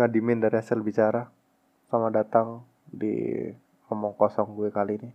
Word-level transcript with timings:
ngadimin 0.00 0.40
dari 0.40 0.56
hasil 0.56 0.80
bicara. 0.80 1.28
Selamat 1.92 2.24
datang 2.24 2.64
di 2.88 3.44
omong 3.92 4.16
kosong 4.16 4.56
gue 4.56 4.72
kali 4.72 4.96
ini. 4.96 5.12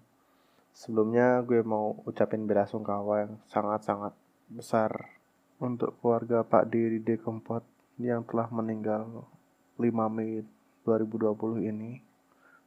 Sebelumnya 0.77 1.41
gue 1.41 1.65
mau 1.65 1.97
ucapin 2.05 2.45
bela 2.45 2.69
sungkawa 2.69 3.25
yang 3.25 3.33
sangat-sangat 3.49 4.13
besar 4.45 5.09
untuk 5.57 5.97
keluarga 5.97 6.45
Pak 6.45 6.69
Diri 6.69 7.01
D. 7.01 7.17
Kempot 7.17 7.65
yang 7.97 8.21
telah 8.29 8.45
meninggal 8.53 9.25
5 9.81 9.89
Mei 9.89 10.45
2020 10.85 11.65
ini. 11.65 11.97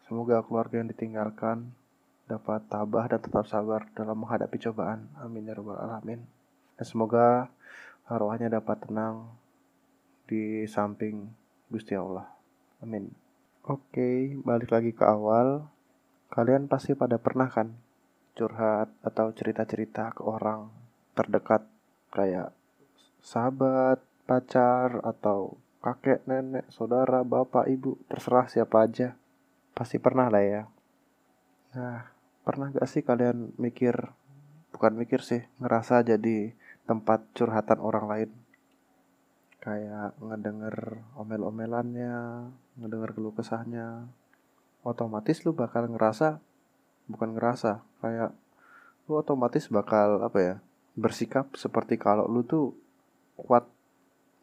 Semoga 0.03 0.43
keluarga 0.43 0.83
yang 0.83 0.91
ditinggalkan 0.91 1.71
dapat 2.27 2.67
tabah 2.67 3.15
dan 3.15 3.23
tetap 3.23 3.47
sabar 3.47 3.87
dalam 3.95 4.19
menghadapi 4.19 4.59
cobaan. 4.59 5.07
Amin 5.23 5.47
ya 5.47 5.55
rabbal 5.55 5.79
alamin. 5.79 6.27
Dan 6.75 6.83
semoga 6.83 7.47
arwahnya 8.11 8.51
dapat 8.51 8.83
tenang 8.83 9.39
di 10.27 10.67
samping 10.67 11.47
Gusti 11.69 11.93
Allah. 11.93 12.25
Amin. 12.81 13.13
Oke, 13.69 14.33
balik 14.41 14.73
lagi 14.73 14.97
ke 14.97 15.05
awal. 15.05 15.69
Kalian 16.33 16.65
pasti 16.65 16.97
pada 16.97 17.21
pernah 17.21 17.53
kan 17.53 17.77
curhat 18.33 18.89
atau 19.05 19.29
cerita-cerita 19.37 20.17
ke 20.17 20.25
orang 20.25 20.73
terdekat 21.13 21.69
kayak 22.09 22.57
sahabat, 23.21 24.01
pacar, 24.25 25.05
atau 25.05 25.61
kakek, 25.85 26.25
nenek, 26.25 26.65
saudara, 26.73 27.21
bapak, 27.21 27.69
ibu, 27.69 28.01
terserah 28.09 28.49
siapa 28.49 28.89
aja. 28.89 29.19
Pasti 29.77 30.01
pernah 30.01 30.33
lah 30.33 30.41
ya. 30.41 30.63
Nah, 31.77 32.09
pernah 32.49 32.73
gak 32.73 32.89
sih 32.89 33.05
kalian 33.05 33.53
mikir, 33.61 33.93
bukan 34.73 34.97
mikir 34.97 35.21
sih, 35.21 35.45
ngerasa 35.61 36.01
jadi 36.01 36.57
tempat 36.89 37.29
curhatan 37.37 37.83
orang 37.85 38.07
lain? 38.09 38.31
Kayak 39.59 40.15
ngedenger 40.23 41.03
omel-omelannya, 41.19 42.47
ngedenger 42.79 43.11
keluh 43.15 43.35
kesahnya, 43.35 44.07
otomatis 44.87 45.43
lu 45.43 45.51
bakal 45.51 45.91
ngerasa, 45.91 46.39
bukan 47.11 47.35
ngerasa, 47.35 47.83
kayak 47.99 48.31
lu 49.11 49.19
otomatis 49.19 49.67
bakal 49.67 50.23
apa 50.23 50.39
ya, 50.39 50.55
bersikap 50.95 51.51
seperti 51.59 51.99
kalau 51.99 52.31
lu 52.31 52.47
tuh 52.47 52.75
kuat, 53.35 53.67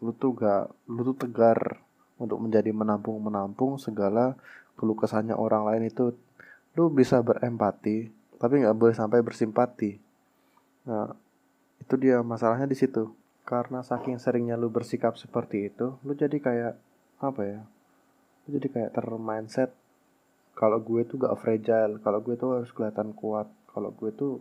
lu 0.04 0.12
tuh 0.12 0.36
gak, 0.36 0.72
lu 0.92 1.02
tuh 1.08 1.16
tegar 1.16 1.80
untuk 2.20 2.39
menjadi 2.39 2.72
menampung-menampung 2.76 3.80
segala 3.80 4.36
keluh 4.76 4.95
kesahnya 5.00 5.39
orang 5.39 5.64
lain 5.64 5.88
itu, 5.88 6.11
lu 6.76 6.92
bisa 6.92 7.23
berempati, 7.23 8.11
tapi 8.36 8.64
nggak 8.64 8.76
boleh 8.76 8.95
sampai 8.95 9.23
bersimpati. 9.23 9.95
Nah, 10.92 11.16
itu 11.80 11.95
dia 11.95 12.20
masalahnya 12.20 12.67
di 12.67 12.76
situ 12.76 13.25
karena 13.46 13.86
saking 13.86 14.18
seringnya 14.18 14.58
lu 14.58 14.74
bersikap 14.74 15.14
seperti 15.22 15.70
itu 15.70 15.94
lu 16.02 16.18
jadi 16.18 16.34
kayak 16.42 16.74
apa 17.22 17.42
ya 17.46 17.62
lu 18.46 18.58
jadi 18.58 18.68
kayak 18.70 18.92
termindset. 18.94 19.72
Kalau 20.56 20.80
gue 20.80 21.04
tuh 21.04 21.20
gak 21.20 21.36
fragile 21.36 22.00
kalau 22.00 22.23
gue 22.23 22.40
tuh 22.40 22.58
harus 22.58 22.72
kelihatan 22.72 23.12
kuat 23.12 23.50
kalau 23.70 23.92
gue 23.92 24.10
tuh 24.16 24.40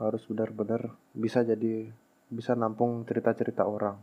harus 0.00 0.24
benar-benar 0.24 0.96
bisa 1.12 1.44
jadi 1.44 1.92
bisa 2.32 2.56
nampung 2.56 3.04
cerita-cerita 3.04 3.68
orang. 3.68 4.00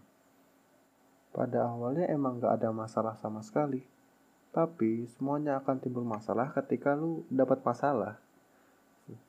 Pada 1.34 1.73
awalnya 1.73 2.06
emang 2.12 2.38
gak 2.38 2.62
ada 2.62 2.69
masalah 2.69 3.17
sama 3.17 3.42
sekali 3.42 3.81
tapi 4.52 5.08
semuanya 5.16 5.64
akan 5.64 5.80
timbul 5.80 6.03
masalah 6.03 6.52
ketika 6.52 6.94
lu 6.94 7.23
dapat 7.31 7.64
masalah. 7.64 8.19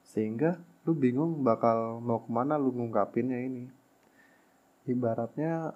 Sehingga 0.02 0.60
lu 0.84 0.92
bingung 0.92 1.40
bakal 1.46 2.02
mau 2.02 2.20
ke 2.20 2.30
mana 2.30 2.58
lu 2.58 2.74
ngungkapinnya 2.74 3.38
ini 3.38 3.81
ibaratnya 4.88 5.74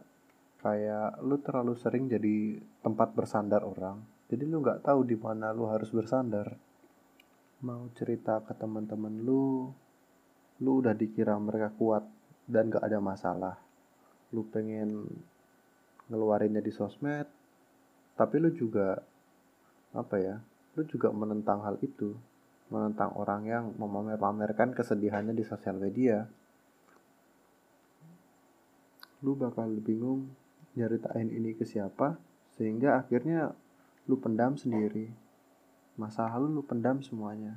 kayak 0.63 1.23
lu 1.23 1.39
terlalu 1.43 1.75
sering 1.79 2.11
jadi 2.11 2.59
tempat 2.83 3.15
bersandar 3.15 3.63
orang 3.63 4.17
jadi 4.27 4.43
lu 4.43 4.59
nggak 4.59 4.83
tahu 4.83 5.07
di 5.07 5.15
mana 5.15 5.55
lu 5.55 5.71
harus 5.71 5.95
bersandar. 5.95 6.59
Mau 7.63 7.87
cerita 7.95 8.43
ke 8.43 8.53
teman-teman 8.59 9.23
lu 9.23 9.71
lu 10.59 10.71
udah 10.83 10.93
dikira 10.99 11.39
mereka 11.39 11.71
kuat 11.79 12.03
dan 12.51 12.73
gak 12.73 12.83
ada 12.83 12.99
masalah. 12.99 13.55
Lu 14.35 14.43
pengen 14.51 15.07
ngeluarinnya 16.11 16.63
di 16.63 16.75
sosmed 16.75 17.27
tapi 18.17 18.39
lu 18.39 18.51
juga 18.55 18.95
apa 19.93 20.17
ya 20.17 20.39
lu 20.79 20.83
juga 20.87 21.11
menentang 21.11 21.67
hal 21.67 21.77
itu 21.83 22.15
menentang 22.71 23.11
orang 23.19 23.43
yang 23.45 23.65
memamer-pamerkan 23.75 24.71
kesedihannya 24.71 25.35
di 25.35 25.43
sosial 25.43 25.77
media 25.77 26.31
lu 29.25 29.33
bakal 29.37 29.69
bingung 29.81 30.29
nyeritain 30.77 31.33
ini 31.33 31.57
ke 31.57 31.65
siapa 31.65 32.21
sehingga 32.57 33.01
akhirnya 33.01 33.57
lu 34.09 34.17
pendam 34.21 34.57
sendiri. 34.57 35.09
Masalah 35.97 36.37
lu 36.41 36.61
lu 36.61 36.63
pendam 36.65 37.01
semuanya. 37.01 37.57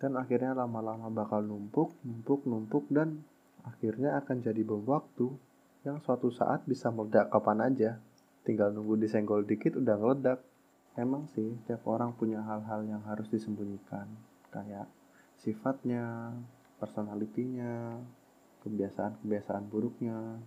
Dan 0.00 0.16
akhirnya 0.16 0.56
lama-lama 0.56 1.12
bakal 1.12 1.44
numpuk 1.44 1.92
numpuk 2.00 2.48
numpuk 2.48 2.88
dan 2.88 3.20
akhirnya 3.64 4.16
akan 4.24 4.40
jadi 4.40 4.64
bom 4.64 4.80
waktu 4.88 5.28
yang 5.84 6.00
suatu 6.00 6.32
saat 6.32 6.64
bisa 6.64 6.88
meledak 6.88 7.28
kapan 7.28 7.68
aja. 7.68 7.90
Tinggal 8.44 8.72
nunggu 8.72 8.96
disenggol 8.96 9.44
dikit 9.44 9.76
udah 9.76 10.00
ngeledak 10.00 10.40
emang 10.96 11.28
sih 11.36 11.54
tiap 11.68 11.84
orang 11.84 12.16
punya 12.16 12.40
hal-hal 12.40 12.84
yang 12.88 13.04
harus 13.04 13.28
disembunyikan. 13.28 14.08
Kayak 14.48 14.88
sifatnya 15.36 16.32
personalitinya 16.80 18.00
kebiasaan-kebiasaan 18.64 19.68
buruknya 19.68 20.40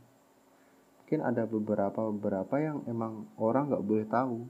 mungkin 1.13 1.29
ada 1.29 1.45
beberapa 1.45 2.09
beberapa 2.09 2.57
yang 2.57 2.81
emang 2.89 3.29
orang 3.37 3.69
nggak 3.69 3.85
boleh 3.85 4.09
tahu. 4.09 4.49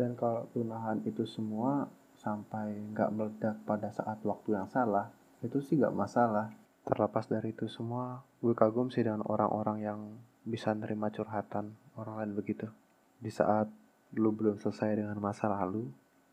Dan 0.00 0.16
kalau 0.16 0.48
tunahan 0.56 1.04
itu 1.04 1.28
semua 1.28 1.92
sampai 2.16 2.72
nggak 2.96 3.12
meledak 3.12 3.60
pada 3.68 3.92
saat 3.92 4.16
waktu 4.24 4.56
yang 4.56 4.64
salah 4.72 5.12
itu 5.44 5.60
sih 5.60 5.76
nggak 5.76 5.92
masalah. 5.92 6.56
Terlepas 6.88 7.28
dari 7.28 7.52
itu 7.52 7.68
semua 7.68 8.24
gue 8.40 8.56
kagum 8.56 8.88
sih 8.88 9.04
dengan 9.04 9.20
orang-orang 9.28 9.84
yang 9.84 10.00
bisa 10.40 10.72
nerima 10.72 11.12
curhatan 11.12 11.76
orang 12.00 12.16
lain 12.16 12.32
begitu. 12.32 12.72
Di 13.20 13.28
saat 13.28 13.68
lu 14.16 14.32
belum 14.32 14.56
selesai 14.56 15.04
dengan 15.04 15.20
masa 15.20 15.52
lalu 15.52 15.84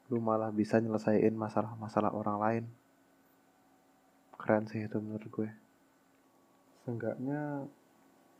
lu 0.08 0.24
malah 0.24 0.48
bisa 0.48 0.80
nyelesain 0.80 1.36
masalah-masalah 1.36 2.16
orang 2.16 2.38
lain. 2.40 2.64
Keren 4.40 4.64
sih 4.72 4.88
itu 4.88 4.96
menurut 4.96 5.28
gue. 5.28 5.52
Seenggaknya 6.88 7.68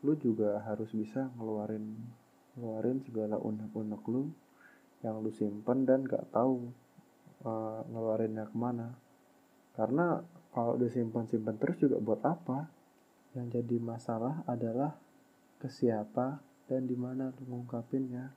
lu 0.04 0.12
juga 0.16 0.60
harus 0.64 0.92
bisa 0.92 1.32
ngeluarin 1.36 1.96
ngeluarin 2.56 3.00
segala 3.04 3.36
unek-unek 3.40 4.02
lu 4.08 4.32
yang 5.04 5.20
lu 5.20 5.28
simpen 5.32 5.84
dan 5.84 6.04
gak 6.08 6.28
tahu 6.32 6.72
uh, 7.44 7.84
ngeluarinnya 7.92 8.48
ke 8.48 8.56
mana. 8.56 8.96
Karena 9.76 10.24
kalau 10.56 10.80
disimpan-simpan 10.80 11.60
terus 11.60 11.76
juga 11.76 12.00
buat 12.00 12.24
apa? 12.24 12.64
Yang 13.36 13.60
jadi 13.60 13.76
masalah 13.76 14.40
adalah 14.48 14.96
ke 15.60 15.68
siapa 15.68 16.40
dan 16.64 16.88
di 16.88 16.96
mana 16.96 17.28
lu 17.36 17.44
ngungkapinnya. 17.44 18.32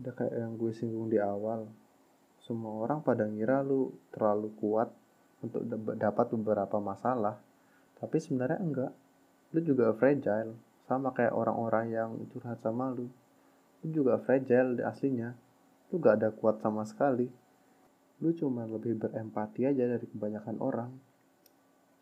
Udah 0.00 0.12
kayak 0.16 0.32
yang 0.32 0.56
gue 0.56 0.72
singgung 0.72 1.12
di 1.12 1.20
awal 1.20 1.68
semua 2.46 2.78
orang 2.78 3.02
pada 3.02 3.26
ngira 3.26 3.66
lu 3.66 3.90
terlalu 4.14 4.54
kuat 4.62 4.86
untuk 5.42 5.66
dapat 5.98 6.26
beberapa 6.38 6.78
masalah 6.78 7.42
tapi 7.98 8.22
sebenarnya 8.22 8.62
enggak 8.62 8.92
lu 9.54 9.60
juga 9.62 9.94
fragile 9.94 10.54
sama 10.86 11.10
kayak 11.10 11.34
orang-orang 11.34 11.90
yang 11.90 12.10
curhat 12.30 12.62
sama 12.62 12.94
lu. 12.94 13.10
Lu 13.82 13.86
juga 13.90 14.18
fragile 14.22 14.78
di 14.78 14.82
aslinya. 14.82 15.34
Lu 15.90 15.98
gak 15.98 16.22
ada 16.22 16.30
kuat 16.30 16.62
sama 16.62 16.86
sekali. 16.86 17.26
Lu 18.22 18.30
cuma 18.32 18.64
lebih 18.64 18.96
berempati 18.96 19.66
aja 19.66 19.84
dari 19.86 20.06
kebanyakan 20.06 20.56
orang. 20.62 20.90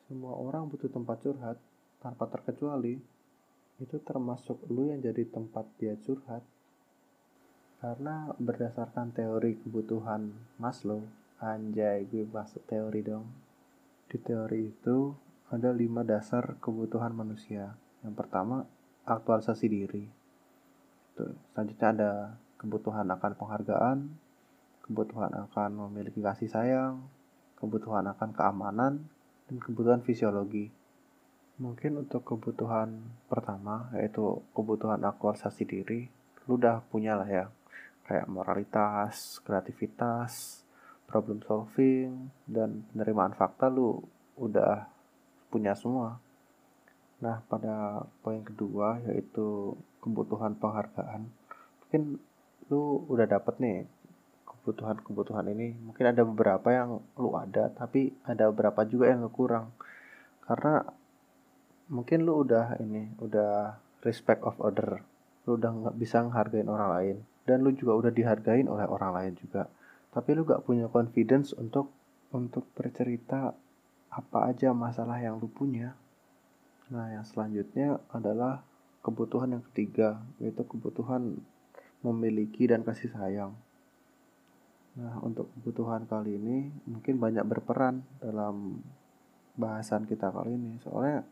Semua 0.05 0.37
orang 0.37 0.69
butuh 0.69 0.93
tempat 0.93 1.17
curhat 1.25 1.57
tanpa 2.05 2.29
terkecuali. 2.29 3.01
Itu 3.81 3.99
termasuk 4.05 4.61
lu 4.69 4.93
yang 4.93 5.01
jadi 5.01 5.25
tempat 5.27 5.65
dia 5.81 5.97
curhat. 6.05 6.45
Karena 7.81 8.33
berdasarkan 8.37 9.13
teori 9.13 9.61
kebutuhan 9.61 10.33
Maslow 10.57 11.05
anjay 11.43 12.09
gue 12.09 12.25
masuk 12.25 12.65
teori 12.65 13.05
dong. 13.05 13.27
Di 14.09 14.17
teori 14.17 14.71
itu 14.73 15.13
ada 15.53 15.71
lima 15.73 16.01
dasar 16.07 16.57
kebutuhan 16.63 17.13
manusia. 17.13 17.77
Yang 18.01 18.15
pertama, 18.17 18.65
aktualisasi 19.05 19.67
diri. 19.69 20.05
Tuh, 21.17 21.37
selanjutnya 21.53 21.89
ada 21.93 22.13
kebutuhan 22.57 23.05
akan 23.13 23.33
penghargaan, 23.37 23.99
kebutuhan 24.85 25.33
akan 25.49 25.71
memiliki 25.89 26.25
kasih 26.25 26.49
sayang, 26.49 27.05
kebutuhan 27.61 28.09
akan 28.09 28.31
keamanan, 28.33 29.05
dan 29.49 29.57
kebutuhan 29.61 30.01
fisiologi. 30.01 30.73
Mungkin 31.61 32.03
untuk 32.03 32.25
kebutuhan 32.25 33.05
pertama, 33.29 33.93
yaitu 33.95 34.43
kebutuhan 34.57 35.01
aktualisasi 35.05 35.63
diri, 35.69 36.09
lu 36.49 36.59
udah 36.59 36.83
punya 36.89 37.15
lah 37.15 37.29
ya, 37.29 37.47
kayak 38.05 38.27
moralitas, 38.27 39.39
kreativitas, 39.47 40.65
problem 41.07 41.41
solving, 41.47 42.33
dan 42.49 42.83
penerimaan 42.91 43.37
fakta 43.37 43.71
lu 43.71 44.03
udah 44.35 44.94
punya 45.55 45.79
semua. 45.79 46.19
Nah, 47.23 47.39
pada 47.47 48.03
poin 48.27 48.43
kedua 48.43 48.99
yaitu 49.07 49.79
kebutuhan 50.03 50.59
penghargaan. 50.59 51.31
mungkin 51.79 52.19
lu 52.75 53.07
udah 53.07 53.31
dapet 53.31 53.55
nih 53.63 53.87
kebutuhan-kebutuhan 54.65 55.47
ini 55.53 55.79
mungkin 55.79 56.11
ada 56.11 56.25
beberapa 56.25 56.73
yang 56.73 56.99
lu 57.21 57.31
ada 57.39 57.71
tapi 57.71 58.11
ada 58.27 58.51
beberapa 58.51 58.83
juga 58.89 59.13
yang 59.13 59.23
lu 59.23 59.31
kurang 59.31 59.71
karena 60.43 60.83
mungkin 61.93 62.25
lu 62.25 62.43
udah 62.43 62.81
ini 62.81 63.13
udah 63.21 63.77
respect 64.03 64.41
of 64.43 64.57
other 64.59 65.05
lu 65.45 65.61
udah 65.61 65.71
nggak 65.71 65.97
bisa 66.01 66.25
ngehargain 66.25 66.67
orang 66.67 66.91
lain 66.97 67.17
dan 67.45 67.61
lu 67.61 67.77
juga 67.77 67.93
udah 67.95 68.11
dihargain 68.11 68.65
oleh 68.65 68.89
orang 68.89 69.13
lain 69.13 69.33
juga 69.37 69.69
tapi 70.17 70.33
lu 70.33 70.49
gak 70.49 70.65
punya 70.65 70.89
confidence 70.89 71.53
untuk 71.59 71.93
untuk 72.33 72.65
bercerita 72.73 73.53
apa 74.15 74.55
aja 74.55 74.71
masalah 74.71 75.19
yang 75.19 75.43
lu 75.43 75.51
punya. 75.51 75.99
Nah 76.95 77.11
yang 77.11 77.27
selanjutnya 77.27 77.99
adalah 78.15 78.63
kebutuhan 79.03 79.59
yang 79.59 79.65
ketiga 79.73 80.23
yaitu 80.39 80.63
kebutuhan 80.63 81.43
memiliki 82.07 82.71
dan 82.71 82.87
kasih 82.87 83.11
sayang. 83.11 83.59
Nah 84.95 85.19
untuk 85.27 85.51
kebutuhan 85.59 86.07
kali 86.07 86.39
ini 86.39 86.71
mungkin 86.87 87.19
banyak 87.19 87.43
berperan 87.43 88.07
dalam 88.23 88.79
bahasan 89.59 90.07
kita 90.07 90.31
kali 90.31 90.55
ini. 90.55 90.79
Soalnya 90.79 91.27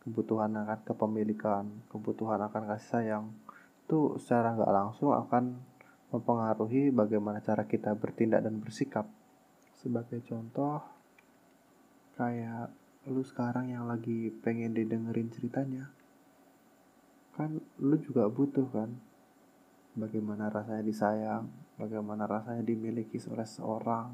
kebutuhan 0.00 0.56
akan 0.56 0.80
kepemilikan, 0.88 1.68
kebutuhan 1.92 2.40
akan 2.40 2.62
kasih 2.72 2.88
sayang 2.88 3.26
itu 3.84 4.16
secara 4.22 4.54
nggak 4.54 4.70
langsung 4.70 5.10
akan 5.12 5.58
mempengaruhi 6.14 6.94
bagaimana 6.94 7.42
cara 7.42 7.66
kita 7.66 7.92
bertindak 7.98 8.46
dan 8.46 8.62
bersikap. 8.62 9.06
Sebagai 9.74 10.22
contoh, 10.22 10.78
kayak 12.20 12.68
lu 13.08 13.24
sekarang 13.24 13.72
yang 13.72 13.88
lagi 13.88 14.28
pengen 14.44 14.76
didengerin 14.76 15.32
ceritanya, 15.32 15.88
kan 17.32 17.56
lu 17.80 17.96
juga 17.96 18.28
butuh 18.28 18.68
kan 18.68 18.92
bagaimana 19.96 20.52
rasanya 20.52 20.84
disayang, 20.84 21.48
bagaimana 21.80 22.28
rasanya 22.28 22.60
dimiliki 22.60 23.16
oleh 23.24 23.48
seorang, 23.48 24.12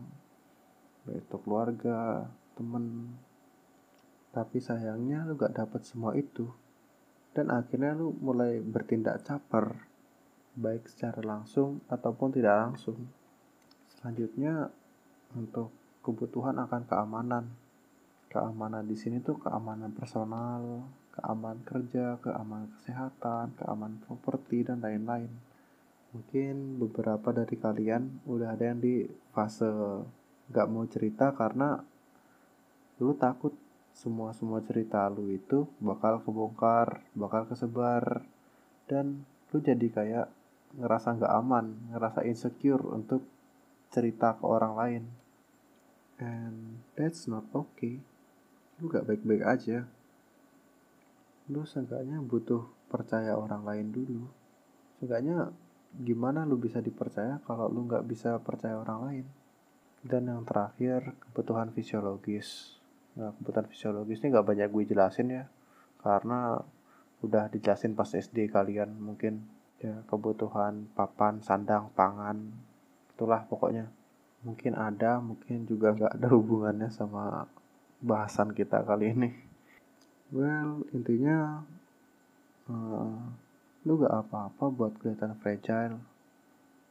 baik 1.03 1.27
itu 1.27 1.37
keluarga, 1.43 2.31
temen, 2.55 3.11
tapi 4.31 4.63
sayangnya 4.63 5.27
lu 5.27 5.35
gak 5.35 5.57
dapet 5.57 5.83
semua 5.83 6.15
itu. 6.15 6.47
Dan 7.35 7.53
akhirnya 7.53 7.93
lu 7.93 8.17
mulai 8.17 8.61
bertindak 8.65 9.25
caper. 9.25 9.77
Baik 10.57 10.89
secara 10.89 11.21
langsung 11.21 11.85
ataupun 11.93 12.33
tidak 12.33 12.57
langsung. 12.57 12.97
Selanjutnya 13.93 14.73
untuk 15.37 15.69
kebutuhan 16.01 16.57
akan 16.57 16.83
keamanan. 16.89 17.45
Keamanan 18.27 18.85
di 18.85 18.97
sini 18.99 19.23
tuh 19.23 19.39
keamanan 19.39 19.95
personal, 19.95 20.85
keamanan 21.15 21.63
kerja, 21.65 22.21
keamanan 22.21 22.69
kesehatan, 22.81 23.57
keamanan 23.57 23.99
properti 24.05 24.67
dan 24.67 24.83
lain-lain. 24.83 25.31
Mungkin 26.13 26.81
beberapa 26.81 27.33
dari 27.33 27.57
kalian 27.57 28.27
udah 28.29 28.57
ada 28.57 28.73
yang 28.73 28.81
di 28.81 29.07
fase 29.33 29.69
gak 30.53 30.69
mau 30.71 30.87
cerita 30.87 31.35
karena 31.35 31.81
lu 32.97 33.13
takut 33.19 33.53
semua 33.97 34.37
semua 34.37 34.61
cerita 34.61 35.09
lu 35.09 35.33
itu 35.33 35.65
bakal 35.81 36.21
kebongkar 36.21 37.01
bakal 37.17 37.49
kesebar 37.49 38.25
dan 38.85 39.25
lu 39.53 39.59
jadi 39.61 39.89
kayak 39.89 40.27
ngerasa 40.77 41.17
nggak 41.17 41.33
aman 41.33 41.67
ngerasa 41.97 42.21
insecure 42.29 42.85
untuk 42.93 43.25
cerita 43.89 44.37
ke 44.37 44.45
orang 44.45 44.73
lain 44.77 45.03
and 46.21 46.85
that's 46.93 47.25
not 47.25 47.49
okay 47.57 48.01
lu 48.81 48.93
gak 48.93 49.09
baik-baik 49.09 49.45
aja. 49.45 49.89
Lu 51.49 51.63
seenggaknya 51.65 52.21
butuh 52.21 52.67
percaya 52.91 53.39
orang 53.39 53.63
lain 53.63 53.89
dulu. 53.95 54.27
Seenggaknya 54.99 55.53
gimana 55.97 56.45
lu 56.45 56.61
bisa 56.61 56.85
dipercaya 56.85 57.41
kalau 57.49 57.73
lu 57.73 57.89
nggak 57.89 58.05
bisa 58.05 58.37
percaya 58.43 58.77
orang 58.77 59.01
lain? 59.09 59.27
Dan 60.05 60.29
yang 60.29 60.43
terakhir 60.45 61.17
kebutuhan 61.25 61.73
fisiologis. 61.73 62.77
Nah, 63.17 63.33
kebutuhan 63.41 63.67
fisiologis 63.71 64.21
ini 64.21 64.37
nggak 64.37 64.47
banyak 64.47 64.69
gue 64.69 64.85
jelasin 64.93 65.29
ya, 65.33 65.45
karena 66.05 66.61
udah 67.25 67.49
dijelasin 67.49 67.97
pas 67.97 68.13
SD 68.13 68.53
kalian 68.53 68.93
mungkin. 69.01 69.47
Ya 69.77 70.01
kebutuhan 70.09 70.89
papan, 70.97 71.45
sandang, 71.45 71.93
pangan, 71.93 72.49
itulah 73.13 73.45
pokoknya. 73.45 73.89
Mungkin 74.41 74.73
ada, 74.73 75.21
mungkin 75.21 75.69
juga 75.69 75.93
nggak 75.93 76.17
ada 76.17 76.29
hubungannya 76.33 76.89
sama 76.89 77.45
bahasan 78.01 78.53
kita 78.53 78.85
kali 78.85 79.13
ini. 79.13 79.31
Well, 80.35 80.83
intinya 80.91 81.63
uh, 82.67 83.21
lu 83.87 83.93
gak 84.03 84.27
apa-apa 84.27 84.65
buat 84.75 84.93
kelihatan 84.99 85.39
fragile, 85.39 86.03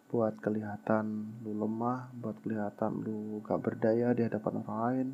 buat 0.07 0.39
kelihatan 0.39 1.35
lu 1.43 1.51
lemah, 1.51 2.09
buat 2.15 2.39
kelihatan 2.39 3.03
lu 3.03 3.43
gak 3.43 3.59
berdaya 3.59 4.15
di 4.15 4.23
hadapan 4.23 4.63
orang 4.63 4.79
lain. 4.87 5.07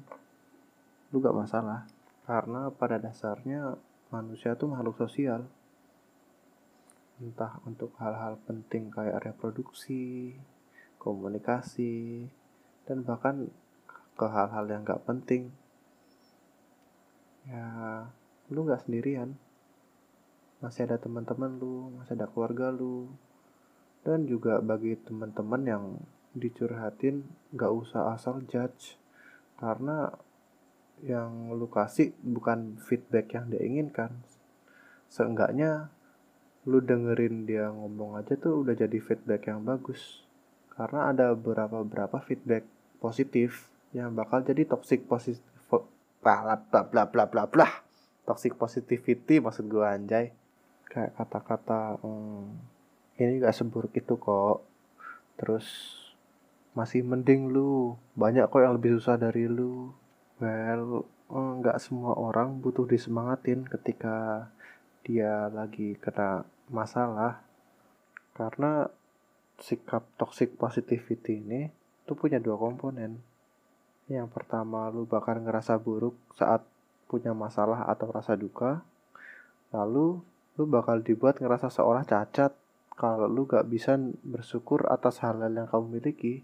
Lu 1.10 1.18
gak 1.20 1.36
masalah. 1.36 1.90
Karena 2.30 2.70
pada 2.70 3.02
dasarnya 3.02 3.76
manusia 4.14 4.54
tuh 4.54 4.70
makhluk 4.70 5.02
sosial. 5.02 5.50
Entah 7.18 7.58
untuk 7.66 7.98
hal-hal 7.98 8.38
penting 8.46 8.94
kayak 8.94 9.26
reproduksi 9.26 10.38
komunikasi 11.02 12.30
dan 12.86 13.02
bahkan 13.02 13.50
ke 14.14 14.26
hal-hal 14.30 14.70
yang 14.70 14.86
gak 14.86 15.02
penting 15.10 15.50
ya 17.52 17.68
lu 18.48 18.64
gak 18.64 18.88
sendirian. 18.88 19.36
Masih 20.64 20.88
ada 20.88 20.96
teman-teman 20.96 21.60
lu 21.60 21.92
masih 22.00 22.16
ada 22.16 22.32
keluarga 22.32 22.72
lu. 22.72 23.12
Dan 24.02 24.26
juga 24.26 24.64
bagi 24.64 24.98
teman-teman 24.98 25.62
yang 25.68 25.84
dicurhatin 26.32 27.28
gak 27.52 27.72
usah 27.76 28.16
asal 28.16 28.40
judge. 28.48 28.96
Karena 29.60 30.10
yang 31.04 31.52
lu 31.54 31.68
kasih 31.68 32.16
bukan 32.24 32.80
feedback 32.80 33.36
yang 33.36 33.52
dia 33.52 33.62
inginkan. 33.62 34.24
Seenggaknya 35.12 35.92
lu 36.70 36.78
dengerin 36.78 37.50
dia 37.50 37.74
ngomong 37.74 38.22
aja 38.22 38.38
tuh 38.38 38.62
udah 38.62 38.78
jadi 38.78 38.98
feedback 39.02 39.50
yang 39.50 39.66
bagus. 39.66 40.24
Karena 40.72 41.10
ada 41.10 41.34
beberapa 41.34 41.82
beberapa 41.82 42.22
feedback 42.22 42.64
positif 43.02 43.68
yang 43.92 44.14
bakal 44.16 44.40
jadi 44.46 44.64
toxic 44.64 45.04
positif 45.10 45.51
bla 46.22 46.58
bla 46.70 46.82
bla 46.86 47.04
bla 47.10 47.26
bla 47.26 47.44
bla 47.50 47.68
toxic 48.26 48.56
positivity 48.56 49.42
maksud 49.42 49.68
gue 49.68 49.84
anjay. 49.84 50.32
Kayak 50.88 51.20
kata-kata 51.20 52.00
hmm, 52.00 52.48
ini 53.20 53.44
gak 53.44 53.56
seburuk 53.56 53.92
itu 53.96 54.16
kok. 54.16 54.64
Terus 55.36 55.68
masih 56.72 57.04
mending 57.04 57.52
lu. 57.52 58.00
Banyak 58.16 58.48
kok 58.48 58.64
yang 58.64 58.80
lebih 58.80 58.96
susah 59.00 59.20
dari 59.20 59.52
lu. 59.52 59.92
Well, 60.42 61.06
nggak 61.32 61.78
semua 61.78 62.18
orang 62.18 62.60
butuh 62.60 62.90
disemangatin 62.90 63.68
ketika 63.70 64.50
dia 65.06 65.52
lagi 65.52 66.00
kena 66.00 66.48
masalah. 66.72 67.44
Karena 68.32 68.90
sikap 69.62 70.08
toxic 70.18 70.58
positivity 70.58 71.38
ini 71.38 71.70
tuh 72.08 72.18
punya 72.18 72.42
dua 72.42 72.58
komponen. 72.58 73.22
Yang 74.12 74.28
pertama, 74.36 74.92
lu 74.92 75.08
bakal 75.08 75.40
ngerasa 75.40 75.80
buruk 75.80 76.20
saat 76.36 76.68
punya 77.08 77.32
masalah 77.32 77.88
atau 77.88 78.12
rasa 78.12 78.36
duka. 78.36 78.84
Lalu, 79.72 80.20
lu 80.60 80.64
bakal 80.68 81.00
dibuat 81.00 81.40
ngerasa 81.40 81.72
seolah 81.72 82.04
cacat 82.04 82.52
kalau 83.00 83.32
lu 83.32 83.48
gak 83.48 83.72
bisa 83.72 83.96
bersyukur 84.28 84.84
atas 84.92 85.24
hal-hal 85.24 85.48
yang 85.48 85.68
kamu 85.72 86.04
miliki. 86.04 86.44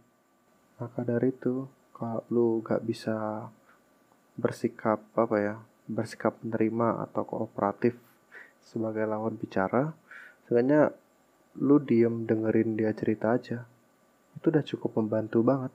Maka 0.80 1.04
dari 1.04 1.36
itu, 1.36 1.68
kalau 1.92 2.24
lu 2.32 2.64
gak 2.64 2.88
bisa 2.88 3.52
bersikap 4.38 5.02
apa 5.18 5.36
ya 5.42 5.56
bersikap 5.90 6.38
menerima 6.46 7.10
atau 7.10 7.26
kooperatif 7.26 7.98
sebagai 8.62 9.10
lawan 9.10 9.34
bicara 9.34 9.98
sebenarnya 10.46 10.94
lu 11.58 11.82
diem 11.82 12.22
dengerin 12.30 12.78
dia 12.78 12.94
cerita 12.94 13.34
aja 13.34 13.66
itu 14.38 14.46
udah 14.54 14.62
cukup 14.62 14.92
membantu 15.02 15.42
banget 15.42 15.74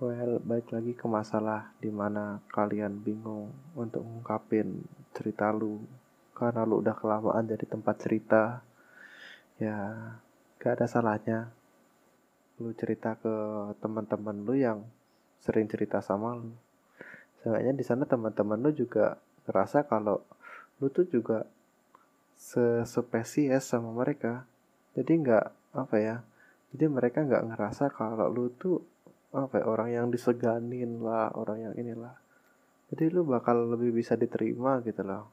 well 0.00 0.40
baik 0.40 0.72
lagi 0.72 0.96
ke 0.96 1.04
masalah 1.04 1.76
di 1.76 1.92
mana 1.92 2.40
kalian 2.48 3.04
bingung 3.04 3.52
untuk 3.76 4.00
ngungkapin 4.00 4.80
cerita 5.12 5.52
lu 5.52 5.84
karena 6.32 6.64
lu 6.64 6.80
udah 6.80 6.96
kelamaan 6.96 7.44
jadi 7.44 7.68
tempat 7.68 7.96
cerita 8.00 8.64
ya 9.60 9.76
gak 10.56 10.80
ada 10.80 10.86
salahnya 10.88 11.52
lu 12.56 12.72
cerita 12.72 13.12
ke 13.20 13.34
teman-teman 13.84 14.40
lu 14.40 14.56
yang 14.56 14.80
sering 15.44 15.68
cerita 15.68 16.00
sama 16.00 16.32
lu 16.32 16.52
Seenggaknya 17.40 17.72
di 17.72 17.84
sana 17.84 18.04
teman-teman 18.04 18.60
lu 18.60 18.70
juga 18.76 19.16
ngerasa 19.48 19.88
kalau 19.88 20.20
lu 20.76 20.92
tuh 20.92 21.08
juga 21.08 21.48
sespesies 22.36 23.64
sama 23.64 23.96
mereka. 23.96 24.44
Jadi 24.92 25.24
nggak 25.24 25.46
apa 25.72 25.96
ya? 25.96 26.16
Jadi 26.76 26.84
mereka 26.92 27.24
nggak 27.24 27.44
ngerasa 27.48 27.88
kalau 27.96 28.28
lu 28.28 28.52
tuh 28.52 28.84
apa 29.30 29.62
ya, 29.62 29.64
orang 29.66 29.88
yang 29.94 30.06
diseganin 30.10 31.02
lah, 31.02 31.30
orang 31.34 31.70
yang 31.70 31.74
inilah. 31.78 32.14
Jadi 32.90 33.06
lu 33.14 33.22
bakal 33.22 33.70
lebih 33.70 33.94
bisa 33.94 34.18
diterima 34.18 34.82
gitu 34.82 35.06
loh. 35.06 35.30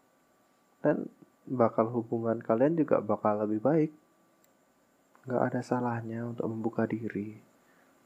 Dan 0.81 1.09
bakal 1.47 1.89
hubungan 1.89 2.37
kalian 2.43 2.77
juga 2.77 2.99
bakal 2.99 3.47
lebih 3.47 3.61
baik. 3.63 3.91
nggak 5.27 5.43
ada 5.43 5.59
salahnya 5.59 6.23
untuk 6.23 6.47
membuka 6.47 6.87
diri 6.87 7.35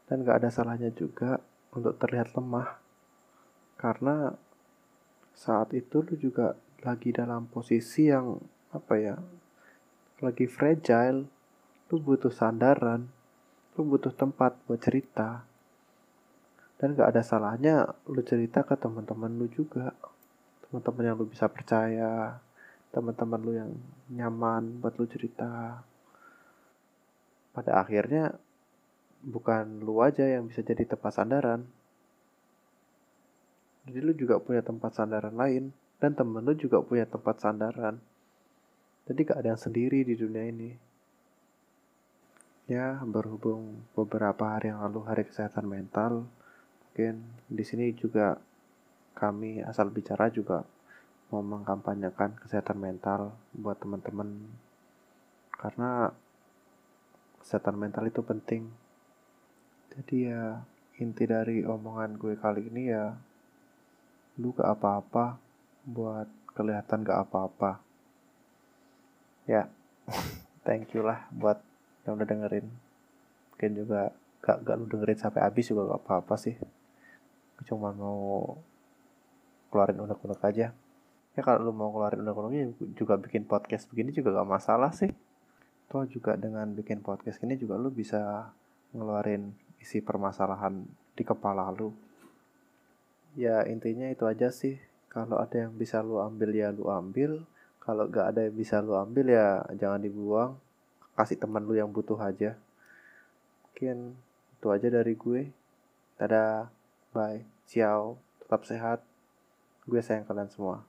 dan 0.10 0.28
nggak 0.28 0.42
ada 0.42 0.50
salahnya 0.50 0.90
juga 0.90 1.38
untuk 1.72 1.96
terlihat 2.02 2.36
lemah 2.36 2.82
karena 3.80 4.36
saat 5.32 5.72
itu 5.72 6.04
lu 6.04 6.20
juga 6.20 6.60
lagi 6.84 7.16
dalam 7.16 7.48
posisi 7.48 8.12
yang 8.12 8.36
apa 8.76 8.94
ya 9.00 9.16
lagi 10.20 10.52
fragile 10.52 11.32
lu 11.88 11.96
butuh 12.04 12.34
sandaran 12.34 13.08
lu 13.80 13.88
butuh 13.88 14.12
tempat 14.12 14.60
buat 14.68 14.84
cerita 14.84 15.48
dan 16.82 16.98
gak 16.98 17.14
ada 17.14 17.22
salahnya 17.22 17.94
lu 18.10 18.26
cerita 18.26 18.66
ke 18.66 18.74
teman-teman 18.74 19.30
lu 19.38 19.46
juga 19.54 19.94
teman-teman 20.66 21.04
yang 21.06 21.16
lu 21.22 21.30
bisa 21.30 21.46
percaya 21.46 22.42
teman-teman 22.90 23.40
lu 23.40 23.52
yang 23.54 23.72
nyaman 24.10 24.82
buat 24.82 24.98
lu 24.98 25.06
cerita 25.06 25.80
pada 27.54 27.84
akhirnya 27.84 28.36
bukan 29.22 29.86
lu 29.86 30.02
aja 30.02 30.26
yang 30.26 30.50
bisa 30.50 30.66
jadi 30.66 30.84
tempat 30.84 31.14
sandaran. 31.14 31.62
Jadi 33.86 34.00
lu 34.02 34.14
juga 34.14 34.38
punya 34.42 34.62
tempat 34.62 34.94
sandaran 34.98 35.34
lain 35.34 35.74
dan 36.02 36.18
temen 36.18 36.42
lu 36.42 36.54
juga 36.58 36.82
punya 36.82 37.06
tempat 37.06 37.42
sandaran. 37.42 38.02
Jadi 39.06 39.20
gak 39.26 39.40
ada 39.42 39.50
yang 39.54 39.62
sendiri 39.62 40.06
di 40.06 40.14
dunia 40.14 40.46
ini. 40.46 40.72
Ya, 42.70 43.02
berhubung 43.04 43.84
beberapa 43.98 44.56
hari 44.56 44.72
yang 44.72 44.80
lalu 44.86 45.04
hari 45.04 45.24
kesehatan 45.28 45.68
mental, 45.68 46.24
mungkin 46.92 47.24
di 47.48 47.64
sini 47.64 47.96
juga 47.96 48.36
kami 49.16 49.64
asal 49.64 49.88
bicara 49.96 50.28
juga 50.28 50.68
mau 51.32 51.40
mengkampanyekan 51.40 52.36
kesehatan 52.36 52.76
mental 52.76 53.32
buat 53.56 53.80
teman-teman. 53.80 54.28
Karena 55.56 56.12
kesehatan 57.40 57.80
mental 57.80 58.12
itu 58.12 58.20
penting. 58.20 58.68
Jadi 59.96 60.28
ya 60.28 60.68
inti 61.00 61.24
dari 61.24 61.64
omongan 61.64 62.20
gue 62.20 62.36
kali 62.36 62.68
ini 62.68 62.92
ya 62.92 63.16
lu 64.36 64.52
gak 64.52 64.76
apa-apa 64.76 65.40
buat 65.88 66.28
kelihatan 66.52 67.08
gak 67.08 67.24
apa-apa. 67.24 67.80
Ya 69.48 69.72
thank 70.68 70.92
you 70.92 71.08
lah 71.08 71.24
buat 71.32 71.64
yang 72.04 72.20
udah 72.20 72.28
dengerin. 72.28 72.68
Mungkin 73.56 73.72
juga 73.80 74.12
gak, 74.44 74.68
gak 74.68 74.76
lu 74.76 74.92
dengerin 74.92 75.20
sampai 75.24 75.48
habis 75.48 75.72
juga 75.72 75.96
gak 75.96 76.04
apa-apa 76.04 76.36
sih 76.36 76.60
gue 77.62 77.70
cuma 77.70 77.94
mau 77.94 78.58
keluarin 79.70 80.02
unek-unek 80.02 80.42
aja 80.42 80.74
ya 81.32 81.42
kalau 81.46 81.70
lu 81.70 81.72
mau 81.78 81.94
keluarin 81.94 82.26
unek-uneknya 82.26 82.74
juga 82.98 83.22
bikin 83.22 83.46
podcast 83.46 83.86
begini 83.88 84.10
juga 84.10 84.34
gak 84.34 84.50
masalah 84.50 84.90
sih 84.90 85.14
Toh 85.92 86.08
juga 86.08 86.40
dengan 86.40 86.72
bikin 86.72 87.04
podcast 87.04 87.44
ini 87.44 87.60
juga 87.60 87.76
lu 87.76 87.92
bisa 87.92 88.48
ngeluarin 88.96 89.52
isi 89.84 90.00
permasalahan 90.00 90.88
di 91.12 91.24
kepala 91.28 91.68
lu. 91.76 91.92
Ya 93.36 93.68
intinya 93.68 94.08
itu 94.08 94.24
aja 94.24 94.56
sih. 94.56 94.80
Kalau 95.12 95.36
ada 95.44 95.68
yang 95.68 95.76
bisa 95.76 96.00
lu 96.00 96.24
ambil 96.24 96.56
ya 96.56 96.72
lu 96.72 96.88
ambil. 96.88 97.44
Kalau 97.84 98.08
gak 98.08 98.32
ada 98.32 98.48
yang 98.48 98.56
bisa 98.56 98.80
lu 98.80 98.96
ambil 98.96 99.36
ya 99.36 99.68
jangan 99.76 100.00
dibuang. 100.00 100.56
Kasih 101.12 101.36
teman 101.36 101.68
lu 101.68 101.76
yang 101.76 101.92
butuh 101.92 102.16
aja. 102.24 102.56
Mungkin 103.68 104.16
itu 104.56 104.68
aja 104.72 104.88
dari 104.88 105.12
gue. 105.12 105.52
Dadah. 106.16 106.72
Bye. 107.12 107.51
Ciao. 107.72 108.20
Tetap 108.44 108.68
sehat. 108.68 109.00
Gue 109.88 110.04
sayang 110.04 110.28
kalian 110.28 110.52
semua. 110.52 110.84